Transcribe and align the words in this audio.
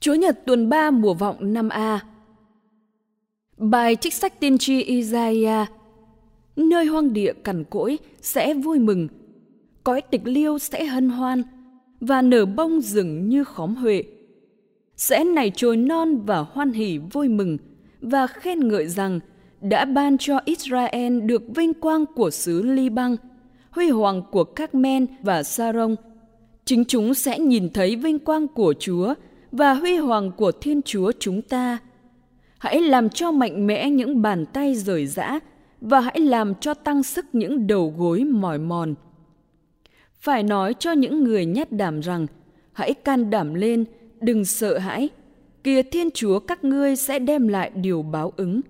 Chúa 0.00 0.14
Nhật 0.14 0.46
tuần 0.46 0.68
3 0.68 0.90
mùa 0.90 1.14
vọng 1.14 1.36
5A 1.40 1.98
Bài 3.56 3.96
trích 3.96 4.14
sách 4.14 4.40
tiên 4.40 4.58
tri 4.58 4.82
Isaiah 4.82 5.70
Nơi 6.56 6.86
hoang 6.86 7.12
địa 7.12 7.32
cằn 7.32 7.64
cỗi 7.64 7.98
sẽ 8.20 8.54
vui 8.54 8.78
mừng, 8.78 9.08
cõi 9.84 10.00
tịch 10.00 10.20
liêu 10.24 10.58
sẽ 10.58 10.84
hân 10.84 11.08
hoan, 11.08 11.42
và 12.00 12.22
nở 12.22 12.46
bông 12.46 12.80
rừng 12.80 13.28
như 13.28 13.44
khóm 13.44 13.74
huệ. 13.74 14.02
Sẽ 14.96 15.24
nảy 15.24 15.50
trồi 15.50 15.76
non 15.76 16.16
và 16.26 16.38
hoan 16.38 16.72
hỉ 16.72 16.98
vui 16.98 17.28
mừng, 17.28 17.58
và 18.00 18.26
khen 18.26 18.68
ngợi 18.68 18.86
rằng 18.86 19.20
đã 19.60 19.84
ban 19.84 20.18
cho 20.18 20.40
Israel 20.44 21.20
được 21.20 21.42
vinh 21.56 21.74
quang 21.74 22.04
của 22.06 22.30
xứ 22.30 22.62
Liban, 22.62 23.16
huy 23.70 23.90
hoàng 23.90 24.22
của 24.30 24.44
các 24.44 24.74
men 24.74 25.06
và 25.22 25.42
Saron. 25.42 25.94
Chính 26.64 26.84
chúng 26.84 27.14
sẽ 27.14 27.38
nhìn 27.38 27.68
thấy 27.72 27.96
vinh 27.96 28.18
quang 28.18 28.48
của 28.48 28.74
Chúa 28.78 29.14
và 29.52 29.74
huy 29.74 29.96
hoàng 29.96 30.30
của 30.36 30.52
Thiên 30.52 30.82
Chúa 30.82 31.12
chúng 31.18 31.42
ta. 31.42 31.78
Hãy 32.58 32.80
làm 32.80 33.08
cho 33.08 33.32
mạnh 33.32 33.66
mẽ 33.66 33.90
những 33.90 34.22
bàn 34.22 34.46
tay 34.46 34.74
rời 34.74 35.06
rã 35.06 35.38
và 35.80 36.00
hãy 36.00 36.20
làm 36.20 36.54
cho 36.54 36.74
tăng 36.74 37.02
sức 37.02 37.26
những 37.32 37.66
đầu 37.66 37.94
gối 37.98 38.24
mỏi 38.24 38.58
mòn. 38.58 38.94
Phải 40.20 40.42
nói 40.42 40.74
cho 40.78 40.92
những 40.92 41.24
người 41.24 41.46
nhát 41.46 41.72
đảm 41.72 42.00
rằng, 42.00 42.26
hãy 42.72 42.94
can 42.94 43.30
đảm 43.30 43.54
lên, 43.54 43.84
đừng 44.20 44.44
sợ 44.44 44.78
hãi. 44.78 45.08
Kìa 45.64 45.82
Thiên 45.82 46.10
Chúa 46.10 46.38
các 46.38 46.64
ngươi 46.64 46.96
sẽ 46.96 47.18
đem 47.18 47.48
lại 47.48 47.70
điều 47.74 48.02
báo 48.02 48.32
ứng. 48.36 48.60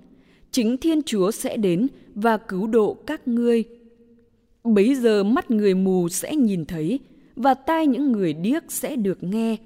Chính 0.51 0.77
Thiên 0.77 1.03
Chúa 1.03 1.31
sẽ 1.31 1.57
đến 1.57 1.87
và 2.15 2.37
cứu 2.37 2.67
độ 2.67 2.97
các 3.07 3.29
ngươi. 3.29 3.65
Bấy 4.65 4.95
giờ 4.95 5.25
mắt 5.25 5.51
người 5.51 5.75
mù 5.75 6.09
sẽ 6.09 6.37
nhìn 6.37 6.65
thấy 6.65 7.01
và 7.37 7.55
tai 7.55 7.87
những 7.87 8.13
người 8.13 8.33
điếc 8.33 8.63
sẽ 8.69 8.97
được 8.97 9.23
nghe. 9.23 9.57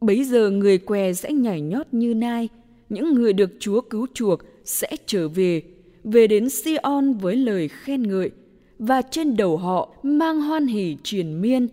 Bấy 0.00 0.24
giờ 0.24 0.50
người 0.50 0.78
què 0.78 1.12
sẽ 1.12 1.32
nhảy 1.32 1.60
nhót 1.60 1.86
như 1.92 2.14
nai, 2.14 2.48
những 2.88 3.14
người 3.14 3.32
được 3.32 3.50
Chúa 3.60 3.80
cứu 3.80 4.06
chuộc 4.14 4.40
sẽ 4.64 4.96
trở 5.06 5.28
về, 5.28 5.62
về 6.04 6.26
đến 6.26 6.48
Sion 6.50 7.14
với 7.14 7.36
lời 7.36 7.68
khen 7.68 8.02
ngợi, 8.02 8.30
và 8.78 9.02
trên 9.02 9.36
đầu 9.36 9.56
họ 9.56 9.94
mang 10.02 10.40
hoan 10.40 10.66
hỷ 10.66 10.96
triền 11.02 11.40
miên. 11.40 11.68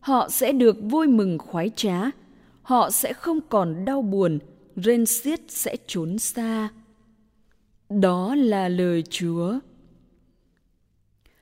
Họ 0.00 0.28
sẽ 0.28 0.52
được 0.52 0.76
vui 0.82 1.06
mừng 1.06 1.38
khoái 1.38 1.70
trá, 1.76 2.10
họ 2.62 2.90
sẽ 2.90 3.12
không 3.12 3.40
còn 3.48 3.84
đau 3.84 4.02
buồn, 4.02 4.38
rên 4.76 5.06
xiết 5.06 5.40
sẽ 5.48 5.76
trốn 5.86 6.18
xa. 6.18 6.68
Đó 7.90 8.34
là 8.34 8.68
lời 8.68 9.02
Chúa. 9.10 9.58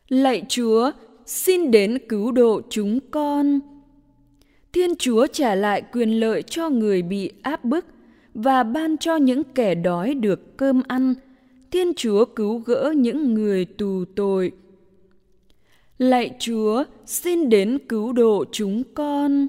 Lạy 0.08 0.42
Chúa, 0.48 0.90
xin 1.26 1.70
đến 1.70 1.98
cứu 2.08 2.32
độ 2.32 2.60
chúng 2.70 2.98
con. 3.10 3.60
Thiên 4.72 4.96
Chúa 4.98 5.26
trả 5.26 5.54
lại 5.54 5.82
quyền 5.92 6.20
lợi 6.20 6.42
cho 6.42 6.68
người 6.68 7.02
bị 7.02 7.30
áp 7.42 7.64
bức 7.64 7.86
và 8.34 8.62
ban 8.62 8.96
cho 8.96 9.16
những 9.16 9.42
kẻ 9.44 9.74
đói 9.74 10.14
được 10.14 10.56
cơm 10.56 10.82
ăn. 10.88 11.14
Thiên 11.70 11.92
Chúa 11.96 12.24
cứu 12.24 12.58
gỡ 12.58 12.94
những 12.96 13.34
người 13.34 13.64
tù 13.64 14.04
tội. 14.14 14.52
Lạy 15.98 16.30
Chúa, 16.38 16.84
xin 17.06 17.48
đến 17.48 17.78
cứu 17.88 18.12
độ 18.12 18.44
chúng 18.52 18.82
con. 18.94 19.46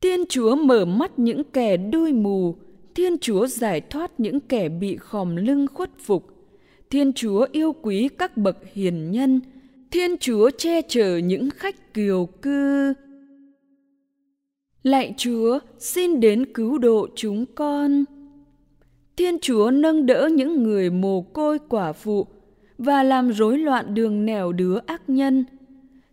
Thiên 0.00 0.24
Chúa 0.28 0.56
mở 0.56 0.84
mắt 0.84 1.18
những 1.18 1.44
kẻ 1.44 1.76
đuôi 1.76 2.12
mù, 2.12 2.56
Thiên 2.94 3.18
Chúa 3.18 3.46
giải 3.46 3.80
thoát 3.80 4.20
những 4.20 4.40
kẻ 4.40 4.68
bị 4.68 4.96
khòm 4.96 5.36
lưng 5.36 5.66
khuất 5.74 5.90
phục. 5.98 6.26
Thiên 6.90 7.12
Chúa 7.12 7.46
yêu 7.52 7.74
quý 7.82 8.08
các 8.18 8.36
bậc 8.36 8.56
hiền 8.72 9.10
nhân, 9.10 9.40
Thiên 9.90 10.16
Chúa 10.20 10.50
che 10.58 10.82
chở 10.82 11.16
những 11.16 11.50
khách 11.50 11.94
kiều 11.94 12.26
cư. 12.26 12.94
Lạy 14.82 15.14
Chúa, 15.16 15.58
xin 15.78 16.20
đến 16.20 16.44
cứu 16.54 16.78
độ 16.78 17.08
chúng 17.14 17.44
con. 17.54 18.04
Thiên 19.16 19.38
Chúa 19.38 19.70
nâng 19.70 20.06
đỡ 20.06 20.28
những 20.32 20.62
người 20.62 20.90
mồ 20.90 21.20
côi 21.20 21.58
quả 21.68 21.92
phụ 21.92 22.26
và 22.78 23.02
làm 23.02 23.30
rối 23.32 23.58
loạn 23.58 23.94
đường 23.94 24.26
nẻo 24.26 24.52
đứa 24.52 24.78
ác 24.86 25.02
nhân. 25.08 25.44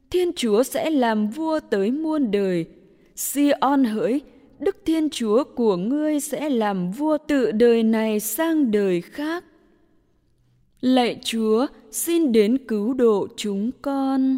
Thiên 0.09 0.31
Chúa 0.35 0.63
sẽ 0.63 0.89
làm 0.89 1.27
vua 1.27 1.59
tới 1.59 1.91
muôn 1.91 2.31
đời. 2.31 2.65
Sion 3.15 3.83
hỡi, 3.83 4.21
Đức 4.59 4.77
Thiên 4.85 5.09
Chúa 5.09 5.43
của 5.43 5.77
ngươi 5.77 6.19
sẽ 6.19 6.49
làm 6.49 6.91
vua 6.91 7.17
tự 7.27 7.51
đời 7.51 7.83
này 7.83 8.19
sang 8.19 8.71
đời 8.71 9.01
khác. 9.01 9.43
Lạy 10.81 11.19
Chúa, 11.23 11.67
xin 11.91 12.31
đến 12.31 12.57
cứu 12.67 12.93
độ 12.93 13.27
chúng 13.37 13.71
con. 13.81 14.37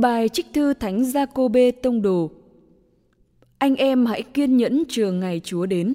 Bài 0.00 0.28
trích 0.28 0.46
thư 0.52 0.74
Thánh 0.74 1.04
Gia-cô-bê 1.04 1.70
Tông 1.70 2.02
Đồ 2.02 2.30
Anh 3.58 3.76
em 3.76 4.06
hãy 4.06 4.22
kiên 4.22 4.56
nhẫn 4.56 4.82
chờ 4.88 5.12
ngày 5.12 5.40
Chúa 5.44 5.66
đến. 5.66 5.92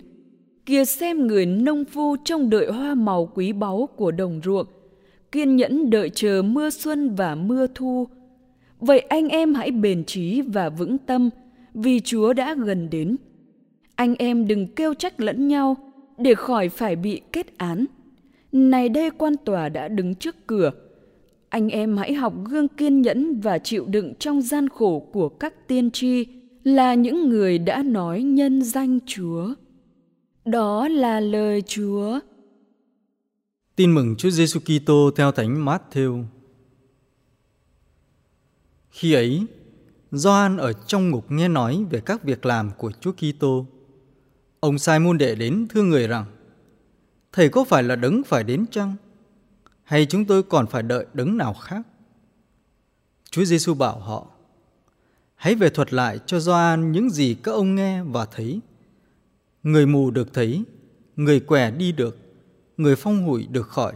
Kìa 0.66 0.86
xem 0.86 1.28
người 1.28 1.46
nông 1.46 1.86
phu 1.86 2.16
trông 2.26 2.50
đợi 2.50 2.72
hoa 2.72 2.96
màu 2.96 3.32
quý 3.36 3.54
báu 3.54 3.90
của 3.96 4.12
đồng 4.12 4.42
ruộng, 4.44 4.68
kiên 5.32 5.56
nhẫn 5.56 5.90
đợi 5.90 6.10
chờ 6.10 6.42
mưa 6.42 6.70
xuân 6.70 7.16
và 7.16 7.36
mưa 7.36 7.68
thu. 7.76 8.08
Vậy 8.80 9.00
anh 9.00 9.28
em 9.30 9.54
hãy 9.54 9.72
bền 9.72 10.04
trí 10.04 10.42
và 10.42 10.70
vững 10.70 10.98
tâm, 10.98 11.30
vì 11.74 12.00
Chúa 12.00 12.34
đã 12.34 12.56
gần 12.66 12.90
đến. 12.90 13.16
Anh 13.96 14.16
em 14.16 14.48
đừng 14.48 14.68
kêu 14.68 14.94
trách 14.94 15.20
lẫn 15.20 15.48
nhau, 15.48 15.76
để 16.18 16.36
khỏi 16.36 16.70
phải 16.70 16.96
bị 16.96 17.22
kết 17.32 17.58
án. 17.58 17.86
Này 18.52 18.90
đây 18.90 19.10
quan 19.10 19.34
tòa 19.46 19.70
đã 19.70 19.88
đứng 19.88 20.16
trước 20.16 20.48
cửa, 20.48 20.72
anh 21.54 21.70
em 21.70 21.98
hãy 21.98 22.14
học 22.14 22.34
gương 22.50 22.68
kiên 22.68 23.02
nhẫn 23.02 23.40
và 23.42 23.60
chịu 23.60 23.86
đựng 23.86 24.14
trong 24.20 24.42
gian 24.42 24.70
khổ 24.70 25.10
của 25.14 25.30
các 25.30 25.68
tiên 25.68 25.92
tri 25.92 26.26
là 26.64 26.94
những 26.94 27.30
người 27.30 27.58
đã 27.58 27.84
nói 27.84 28.24
nhân 28.24 28.62
danh 28.62 29.00
Chúa. 29.06 29.54
Đó 30.46 30.88
là 30.88 31.20
lời 31.20 31.62
Chúa. 31.62 32.20
Tin 33.76 33.94
mừng 33.94 34.16
Chúa 34.18 34.30
Giêsu 34.30 34.60
Kitô 34.60 35.12
theo 35.16 35.32
Thánh 35.32 35.66
Matthew. 35.66 36.24
Khi 38.90 39.14
ấy, 39.14 39.46
Gioan 40.12 40.58
ở 40.58 40.74
trong 40.74 41.10
ngục 41.10 41.32
nghe 41.32 41.48
nói 41.48 41.86
về 41.90 42.02
các 42.06 42.24
việc 42.24 42.46
làm 42.46 42.72
của 42.78 42.92
Chúa 42.92 43.12
Kitô. 43.12 43.66
Ông 44.60 44.80
sai 44.80 45.00
môn 45.00 45.18
đệ 45.18 45.36
đến 45.36 45.68
thưa 45.70 45.84
người 45.84 46.08
rằng: 46.08 46.26
Thầy 47.32 47.50
có 47.50 47.64
phải 47.64 47.84
là 47.84 47.96
đấng 47.96 48.24
phải 48.24 48.44
đến 48.44 48.66
chăng? 48.72 48.96
Hay 49.84 50.06
chúng 50.06 50.26
tôi 50.26 50.44
còn 50.44 50.68
phải 50.68 50.84
đợi 50.84 51.06
đấng 51.14 51.38
nào 51.38 51.54
khác? 51.54 51.82
Chúa 53.32 53.46
Giêsu 53.46 53.74
bảo 53.74 54.00
họ: 54.00 54.28
Hãy 55.36 55.56
về 55.56 55.70
thuật 55.70 55.94
lại 55.94 56.20
cho 56.26 56.40
Gioan 56.40 56.92
những 56.92 57.10
gì 57.10 57.36
các 57.44 57.52
ông 57.52 57.76
nghe 57.76 58.04
và 58.04 58.26
thấy. 58.26 58.60
Người 59.64 59.86
mù 59.86 60.12
được 60.12 60.34
thấy, 60.34 60.64
người 61.16 61.40
què 61.40 61.72
đi 61.72 61.92
được, 61.92 62.18
người 62.78 62.96
phong 62.96 63.24
hủi 63.24 63.48
được 63.48 63.68
khỏi, 63.68 63.94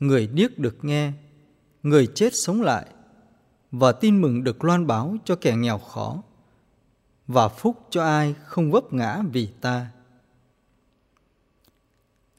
người 0.00 0.26
điếc 0.26 0.58
được 0.58 0.84
nghe, 0.84 1.12
người 1.82 2.06
chết 2.06 2.30
sống 2.34 2.62
lại 2.62 2.86
và 3.70 3.92
tin 3.92 4.20
mừng 4.20 4.44
được 4.44 4.64
loan 4.64 4.86
báo 4.86 5.16
cho 5.24 5.36
kẻ 5.36 5.56
nghèo 5.56 5.78
khó 5.78 6.22
và 7.26 7.48
phúc 7.48 7.86
cho 7.90 8.04
ai 8.04 8.34
không 8.44 8.70
vấp 8.70 8.92
ngã 8.92 9.22
vì 9.32 9.48
ta. 9.60 9.86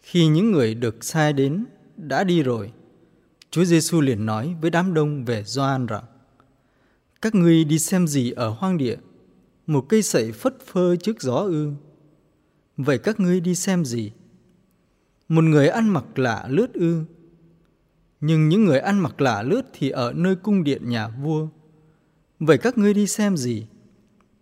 Khi 0.01 0.27
những 0.27 0.51
người 0.51 0.75
được 0.75 1.03
sai 1.03 1.33
đến 1.33 1.65
đã 2.07 2.23
đi 2.23 2.43
rồi, 2.43 2.71
Chúa 3.51 3.63
Giêsu 3.63 4.01
liền 4.01 4.25
nói 4.25 4.55
với 4.61 4.69
đám 4.69 4.93
đông 4.93 5.25
về 5.25 5.43
Gioan 5.43 5.85
rằng: 5.85 6.03
Các 7.21 7.35
ngươi 7.35 7.63
đi 7.63 7.79
xem 7.79 8.07
gì 8.07 8.31
ở 8.31 8.49
hoang 8.49 8.77
địa? 8.77 8.97
Một 9.67 9.85
cây 9.89 10.01
sậy 10.01 10.31
phất 10.31 10.59
phơ 10.65 10.95
trước 10.95 11.21
gió 11.21 11.35
ư? 11.35 11.71
Vậy 12.77 12.97
các 12.97 13.19
ngươi 13.19 13.39
đi 13.39 13.55
xem 13.55 13.85
gì? 13.85 14.11
Một 15.29 15.43
người 15.43 15.67
ăn 15.67 15.89
mặc 15.89 16.19
lạ 16.19 16.45
lướt 16.49 16.73
ư? 16.73 17.03
Nhưng 18.21 18.49
những 18.49 18.65
người 18.65 18.79
ăn 18.79 18.99
mặc 18.99 19.21
lạ 19.21 19.43
lướt 19.43 19.61
thì 19.73 19.89
ở 19.89 20.13
nơi 20.13 20.35
cung 20.35 20.63
điện 20.63 20.89
nhà 20.89 21.07
vua. 21.07 21.47
Vậy 22.39 22.57
các 22.57 22.77
ngươi 22.77 22.93
đi 22.93 23.07
xem 23.07 23.37
gì? 23.37 23.67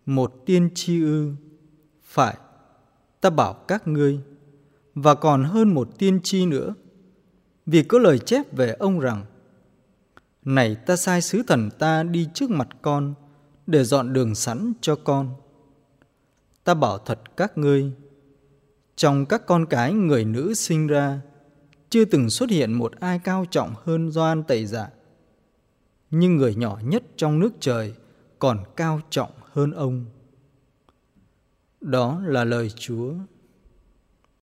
Một 0.05 0.43
tiên 0.45 0.69
tri 0.75 1.01
ư? 1.01 1.31
Phải, 2.03 2.37
ta 3.21 3.29
bảo 3.29 3.53
các 3.53 3.87
ngươi, 3.87 4.19
và 4.95 5.15
còn 5.15 5.43
hơn 5.43 5.73
một 5.73 5.89
tiên 5.97 6.19
tri 6.23 6.45
nữa– 6.45 6.75
vì 7.71 7.83
có 7.83 7.99
lời 7.99 8.19
chép 8.19 8.53
về 8.57 8.75
ông 8.79 8.99
rằng 8.99 9.25
Này 10.45 10.75
ta 10.75 10.95
sai 10.95 11.21
sứ 11.21 11.43
thần 11.47 11.69
ta 11.79 12.03
đi 12.03 12.27
trước 12.33 12.49
mặt 12.49 12.67
con 12.81 13.13
để 13.67 13.83
dọn 13.83 14.13
đường 14.13 14.35
sẵn 14.35 14.73
cho 14.81 14.95
con. 14.95 15.33
Ta 16.63 16.73
bảo 16.73 16.97
thật 16.97 17.19
các 17.37 17.57
ngươi, 17.57 17.91
trong 18.95 19.25
các 19.25 19.45
con 19.45 19.65
cái 19.65 19.93
người 19.93 20.25
nữ 20.25 20.53
sinh 20.53 20.87
ra, 20.87 21.21
chưa 21.89 22.05
từng 22.05 22.29
xuất 22.29 22.49
hiện 22.49 22.73
một 22.73 22.91
ai 22.99 23.19
cao 23.19 23.45
trọng 23.51 23.73
hơn 23.83 24.11
Doan 24.11 24.43
Tẩy 24.43 24.65
Dạ. 24.65 24.89
Nhưng 26.11 26.37
người 26.37 26.55
nhỏ 26.55 26.79
nhất 26.83 27.03
trong 27.15 27.39
nước 27.39 27.53
trời 27.59 27.93
còn 28.39 28.63
cao 28.75 29.01
trọng 29.09 29.31
hơn 29.51 29.71
ông. 29.71 30.05
Đó 31.81 32.21
là 32.25 32.43
lời 32.43 32.69
Chúa. 32.69 33.13